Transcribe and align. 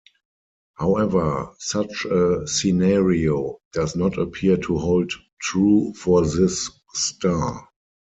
However, 0.79 1.51
such 1.59 2.05
a 2.05 2.47
scenario 2.47 3.59
does 3.71 3.95
not 3.95 4.17
appear 4.17 4.57
to 4.57 4.77
hold 4.79 5.13
true 5.39 5.93
for 5.95 6.25
this 6.25 6.71
star. 6.95 7.69